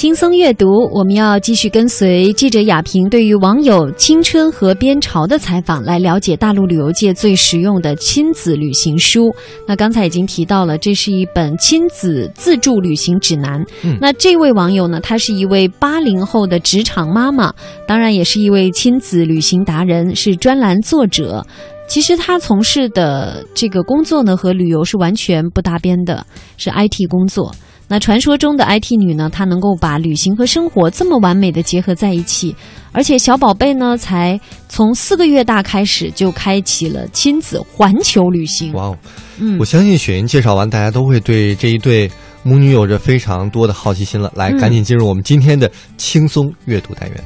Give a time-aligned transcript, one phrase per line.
[0.00, 9.30] 轻松阅读，我们要继续跟随记者雅萍对于网友“青春河边潮”的采访，来了解大陆旅游界最实用的亲子旅行书。
[9.68, 13.62] 那刚才已经提到了，这是一本亲子自助旅行指南。
[13.84, 17.52] 嗯那这位网友呢，她是一位八零后的职场妈妈，
[17.86, 21.44] 当然也是一位亲子旅行达人，是专栏作者。
[21.86, 26.24] 其实她从事的这个工作呢，和旅游是完全不搭边的，
[26.56, 27.54] 是 IT 工作。
[27.92, 32.54] 那传说中的 IT 女呢，她能够把旅行和生活这么完美的结合在一起，
[32.92, 38.72] 而且小宝贝呢，才从四个月大开始就开启了亲子环球旅行。
[38.74, 38.96] 哇哦！
[39.40, 42.08] 嗯我相信雪莹介绍完，大家都会对这一对
[42.44, 44.32] 母女有着非常多的好奇心了。
[44.36, 47.20] 来，嗯赶紧进入我们今天的轻松阅读单元。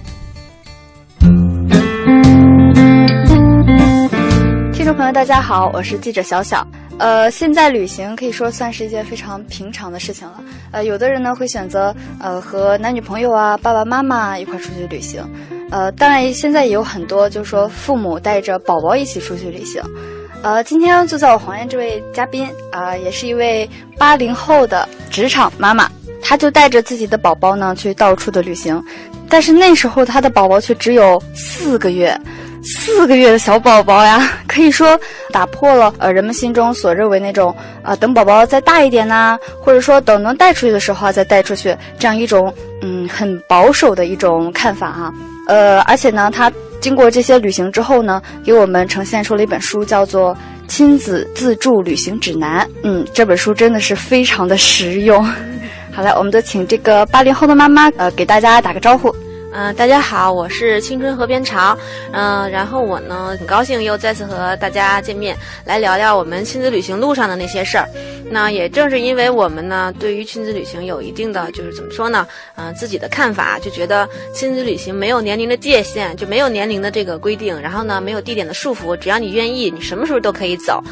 [4.73, 6.66] 听众朋友，大家好，我是记者小小。
[6.98, 10.42] 呃，现在旅行可以说算是一件非常平常的事情了。
[10.70, 15.22] 呃，有的人呢会选择呃和男女朋友啊、爸爸妈妈一块出去旅行。
[15.70, 19.82] 呃，当然现在也有很多就是说父母带着宝宝一起出去旅行。
[20.42, 25.90] 呃，今天坐在我旁边这位嘉宾啊、也是一位八零后的职场妈妈，
[26.23, 28.80] 她就带着自己的宝宝呢去到处的旅行，
[29.29, 32.16] 但是那时候她的宝宝却只有四个月。
[32.65, 34.98] 四个月的小宝宝呀， 可以说
[35.30, 45.12] 打破了呃人们心中所认为那种呃等宝宝再大一点呐、或者说等能带出去的时候啊再带出去这样一种嗯很保守的一种看法啊。
[45.46, 50.35] 呃，而且呢，他经过这些旅行之后呢，给我们呈现出了一本书，叫做
[50.66, 52.65] 《亲子自助旅行指南》。
[52.82, 55.23] 嗯，这本书真的是非常的实用。
[55.92, 59.15] 好了，我们就请这个八零后的妈妈呃给大家打个招呼。
[59.57, 61.79] 嗯、大家好，我是青春河边潮，
[62.13, 67.88] 嗯、然后我呢很高兴又再次和大家见面，来聊聊我们亲子旅行路上的那些事儿。
[68.28, 80.82] 那也正是因为我们呢对于亲子旅行有一定的就是怎么说呢，嗯、自己的看法，就觉得亲子旅行没有年龄的界限，就没有年龄的这个规定，然后呢没有地点的束缚，只要你愿意，你什么时候都可以走。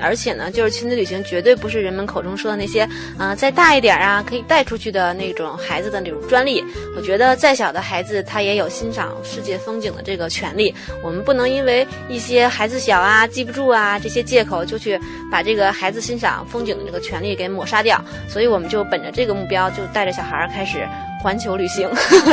[0.00, 6.64] 而且呢，就是亲子旅行绝对不是人们口中说的那些，嗯、再大一点啊，可以带出去的那种孩子的那种专利。
[6.96, 10.74] 我觉得再小的孩子，他也有欣赏世界风景的这个权利。
[11.02, 14.98] 我们不能因为一些孩子小啊、记不住啊这些借口，就去
[15.30, 18.02] 把这个孩子欣赏风景的这个权利给抹杀掉。
[18.28, 20.86] 所以我们就本着这个目标，就带着小孩儿开始
[21.22, 21.88] 环球旅行。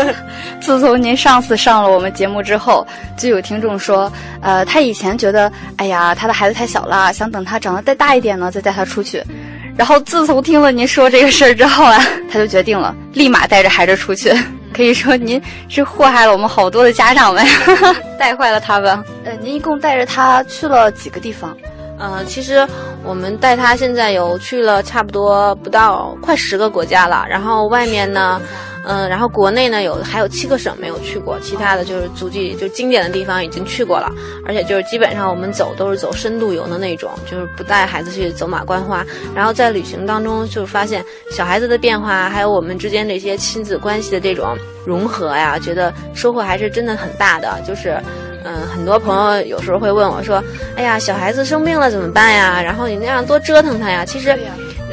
[0.62, 2.86] 自从您上次上了我们节目之后，
[3.18, 4.12] 就有听众说，
[4.42, 9.24] 呃，他以前觉得，哎呀，他的孩子太小了，想等他长得再大一点呢，再带他出去。
[9.78, 14.34] 然后自从听了您说这个事儿之后啊，他就决定了，立马带着孩子出去。
[14.76, 17.46] 可以说您是祸害了我们好多的家长们，
[18.20, 18.92] 带坏了他们。
[19.24, 21.56] 呃，您一共带着他去了几个地方？
[21.98, 22.68] 呃，其实
[23.06, 28.42] 我们带他现在有去了差不多不到快十个国家了，然后外面呢，
[28.86, 34.12] 嗯、然后国内呢有还有七个省没有去过，其他的就是足迹就经典的地方已经去过了，
[34.46, 48.00] 而且就是基本上我们走都是走深度游的那种，就是不带孩子去走马观花，然后在旅行当中就是发现小孩子的变化，还有我们之间这些亲子关系的这种融合呀，觉得收获还是真的很大的，就是。
[48.48, 50.40] 嗯，很多朋友有时候会问我说
[50.78, 52.62] ：“哎呀，小孩子生病了怎么办呀？
[52.62, 54.38] 然后你那样多折腾他呀。”其实，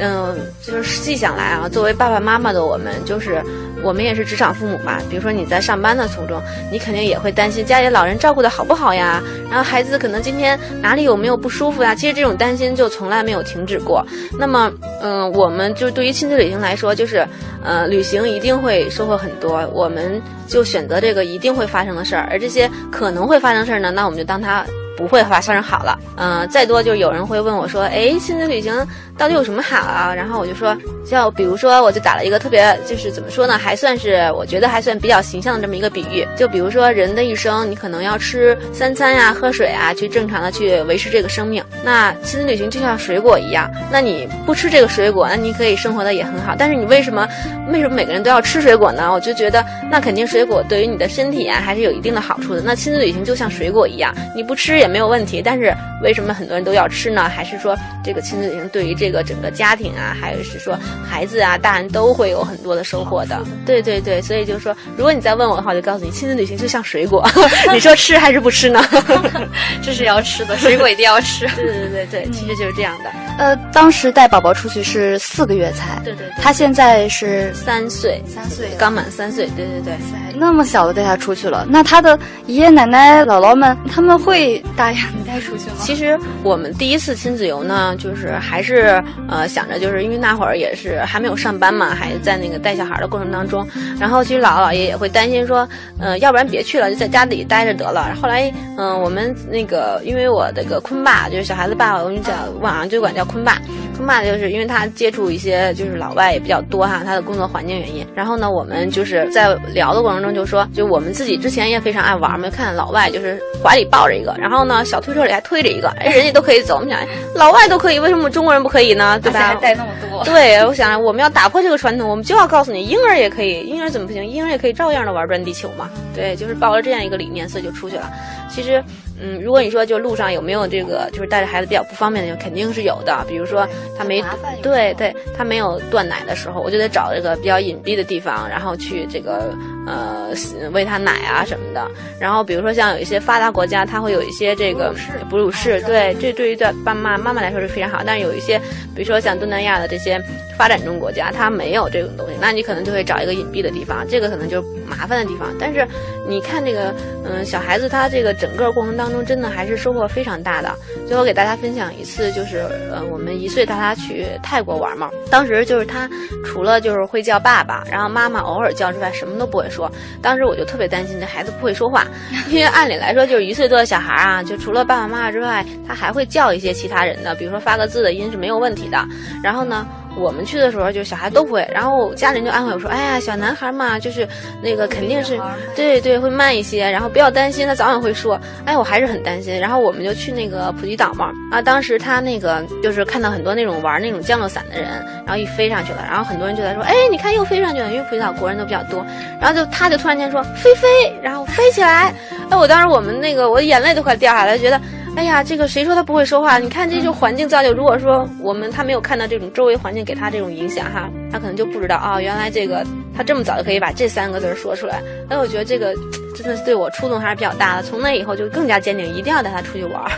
[0.00, 3.44] 嗯，就是细想来啊，作为爸爸妈妈的我们，就是
[3.82, 4.98] 我们也是职场父母嘛。
[5.10, 11.94] 比如说你在上班的途中，你肯定也会担心家里老人照顾的好不好呀，然后孩子可能今天哪里有没有不舒服呀？
[11.94, 14.06] 其实这种担心就从来没有停止过。
[14.38, 14.72] 那么，
[15.02, 17.26] 嗯，我们就对于亲子旅行来说，就是，
[17.62, 24.64] 呃，旅行一定会收获很多，我们就选择这个一定会发生的事儿，而这些可能会发生事儿呢，那我们就当它
[24.96, 25.98] 不会的话，算是好了。
[26.16, 28.74] 嗯、再多就有人会问我说，哎，亲子旅行
[29.16, 30.14] 到底有什么好啊？
[30.14, 36.26] 然后我就说，就比如说，我就打了一个特别，就是怎么说呢，还算是我觉得还算比较形象的这么一个比喻。
[36.36, 41.62] 就比如说人的一生，你可能要吃三餐呀、喝水啊，去正常的去维持这个生命。
[41.84, 46.54] 那亲子旅行就像水果一样，那你不吃这个水果，那你可以生活的也很好。
[46.58, 47.26] 但是你为什么
[47.70, 49.10] 为什么每个人都要吃水果呢？
[49.12, 52.62] 我就觉得那肯定水果对于你的身体啊还是有一定的好处的。
[52.64, 55.40] 那亲子旅行就像水果一样，你不吃也没有问题。
[55.42, 57.28] 但是为什么很多人都要吃呢？
[57.28, 57.74] 还是说
[58.04, 63.40] 这个亲子旅行对于这个整个家庭啊，还有是说孩子啊、大人都会有很多的收获的。
[63.64, 67.26] 对对对，所以就是说，如果你再问我的话，我就告诉你，亲子旅行就像水果，
[67.72, 68.84] 你说吃还是不吃呢？
[69.82, 71.46] 这是要吃的， 水果一定要吃。
[71.56, 73.10] 对对对对，其实就是这样的。
[73.38, 79.46] 呃，当时带宝宝出去是四个月才，对对对，他现在是三岁，三岁刚满三岁。
[79.56, 79.94] 对对对。
[80.34, 85.76] 那么小的带他出去了，那他的爷爷奶奶、姥姥们他们会答应带出去了？
[85.78, 93.66] 其实我们第一次亲子游呢，就是还是呃想着，就是因为那会儿也是还没有上班嘛，还在那个带小孩的过程当中。
[94.00, 98.14] 然后其实姥姥姥爷也会担心说，呃，要不然别去了，就在家里待着得了。
[98.20, 103.60] 后来，嗯、我们那个因为我这个坤爸就是小孩子爸爸，我们叫网上就管叫坤爸。
[103.96, 108.06] 坤爸就是因为他接触一些就是老外也比较多哈，他的工作环境原因。
[108.14, 119.20] 然后呢，我们就是在聊的过程中就说，就我们自己之前也非常爱玩嘛，看老外就是怀里抱着一个，然后呢小推车里还推着一个，哎，人家都可以走，我们想，哎老外都可以，为什么中国人不可以呢？
[119.20, 119.54] 对吧？
[119.60, 120.24] 带那么多。
[120.24, 124.24] 对，我想我们要打破这个传统，我们就要告诉你，婴儿也可以，婴儿怎么不行？
[124.26, 125.88] 婴儿也可以照样的玩转地球嘛。
[126.14, 128.10] 对，就是抱着这样一个理念，所以就出去了。
[128.48, 128.82] 其实，
[129.20, 133.24] 嗯，如果你说就路上有没有这个，就是带着孩子比较不方便的肯定是有的。
[133.28, 133.66] 比如说
[133.96, 134.22] 他没
[134.62, 139.54] 对对，他没有断奶的时候，我就得找这个比较隐蔽的地方，然后去这个
[139.86, 140.30] 呃
[140.72, 141.88] 喂他奶啊什么的。
[142.18, 144.94] 然后比如说像有一些发达国家，它会有一些这个
[145.30, 148.02] 哺乳室，对，这对于对爸妈妈妈来说是非常好。
[148.04, 148.58] 但是有一些，
[148.94, 150.20] 比如说像东南亚的这些
[150.62, 155.48] 发展中国家，它没有这种东西，那你可能就会找一个隐蔽的地方，这个可能就是麻烦的地方。
[155.58, 155.84] 但是
[156.28, 156.94] 你看这个，
[157.24, 160.72] 嗯，小孩子他这个整个过程当中，真的还是收获非常大的。
[161.08, 162.58] 最后给大家分享一次，就是
[162.92, 166.08] 呃，我们一岁带他去泰国玩嘛，当时就是他
[166.44, 169.90] 除了就是会叫爸爸，然后妈妈偶尔叫之外，什么都不会说。
[170.22, 172.06] 当时我就特别担心这孩子不会说话，
[172.50, 179.04] 因为按理来说就是一岁多的小孩啊，就除了爸爸妈妈之外，他还会叫一些其他人的，比如说发个字的音是没有问题的。
[179.42, 179.84] 然后呢，
[180.16, 184.26] 我们去的时候就小孩都不会，然后家人就安慰我说：“哎呀，小男孩嘛，就是
[184.62, 185.40] 那个肯定是
[185.74, 189.58] 对对会慢一些，然后不要担心，他早晚会说。”哎，我还是很担心。
[189.58, 194.88] 然后我们就去那个普吉岛嘛，啊，当时他那个就是看到很多那种玩那种降落伞的人，
[195.26, 199.04] 然后一飞上去了，然后很多人就在说：“哎，你看又飞上去了。”因为普吉岛国人都比较多，
[199.40, 200.88] 然后就他就突然间说：“飞飞！”
[201.22, 202.14] 然后飞起来。
[202.50, 204.80] 哎，我当时我们那个我眼泪都快掉下来，觉得。
[205.14, 206.58] 哎呀，这个谁说他不会说话？
[206.58, 207.72] 你看这就环境造就。
[207.72, 212.84] 如果说我们他没有看到这种周围环境给他这种影响哈，他可能就不知道啊、原来这个
[213.16, 215.02] 他这么早就可以把这三个字说出来。
[215.28, 215.94] 哎，我觉得这个
[216.34, 217.82] 真的是对我触动还是比较大的。
[217.82, 220.10] 从那以后就更加坚定，一定要带他出去玩儿。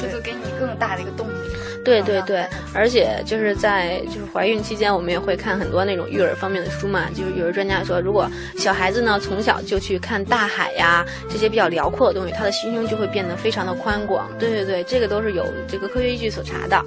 [0.00, 1.32] 这就给你更大的一个动力。
[1.84, 7.08] 对对对，而且就是在就是怀孕期间，我们也会看很多那种育儿方面的书嘛。
[7.14, 14.28] 就是有的专家说，如果小孩子呢从小就去看大海呀这些比较辽阔的东西，他的心胸就会变得非常的宽广。
[14.38, 16.82] 对对对，这个都是有这个科学依据所查的。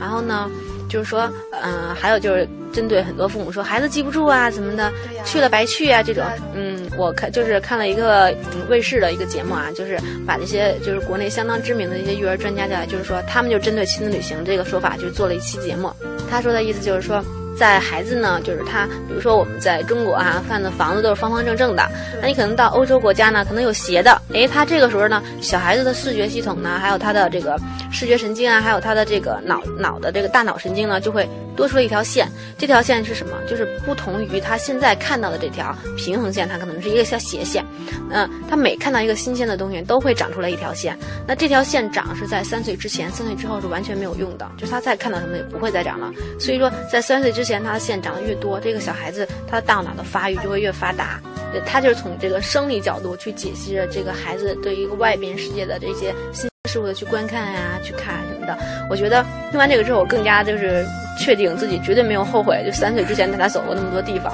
[0.00, 0.48] 然后呢，
[0.88, 1.28] 就是说，
[1.62, 4.92] 嗯、还有就是针对很多父母说孩子记不住啊什么的，
[5.24, 6.24] 去了白去啊这种，
[6.54, 8.34] 嗯，我看就是看了一个
[8.68, 15.90] 卫视的一个节目啊，就是把那些就是国内相当知名的一些育儿专家叫来，就是说他们就针对亲子旅行这个说法，就做了一期节目。
[16.28, 17.24] 他说的意思就是说。
[17.58, 21.82] 在孩子呢，就是他，比如说我们在中国啊，看的房子都是方方正正的，
[22.22, 27.58] 那你可能到欧洲国家呢，可能有斜的，诶，他这个时候呢，小孩子的视觉系统呢，还有他的这个
[27.90, 32.28] 视觉神经啊，还有他的这个脑脑的这个大脑神经呢，就会多出了一条线。
[32.56, 33.36] 这条线是什么？
[33.48, 37.64] 就是不同于他现在看到的这条平衡线，它可能是一个小斜线。
[38.10, 40.96] 嗯，他每看到一个新鲜的东西，都会长出来一条线。
[41.26, 46.10] 那这条线长是在三岁之前，三岁之后是完全没有用的，就是他再看到什么也不会再长了。
[46.38, 51.20] 所以说，在三岁之前，他的线长得越多，这个小孩子他的大脑的发育就会越发达。
[51.50, 58.58] 对他就是从这个生理角度去解析着这个孩子对一个外边世界的这些新事物的去观看呀、去看什么的。
[58.90, 60.84] 我觉得听完这个之后，我更加就是
[61.18, 64.30] 确定自己绝对没有后悔，就三岁之前带他走过那么多地方。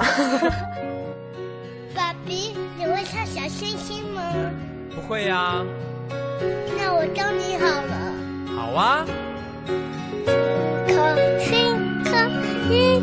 [1.95, 4.21] 爸比，你会唱小星星吗？
[4.93, 5.63] 不会呀、
[6.77, 7.93] 那我教你好了。
[8.57, 9.05] 好啊。
[10.85, 10.93] 颗
[12.67, 12.99] 你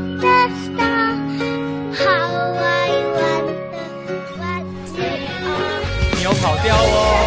[6.25, 7.22] 有跑调哦。